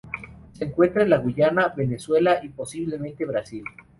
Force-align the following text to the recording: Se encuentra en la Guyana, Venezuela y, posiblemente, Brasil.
Se 0.53 0.63
encuentra 0.65 1.03
en 1.03 1.11
la 1.11 1.17
Guyana, 1.19 1.71
Venezuela 1.77 2.39
y, 2.41 2.49
posiblemente, 2.49 3.23
Brasil. 3.23 3.63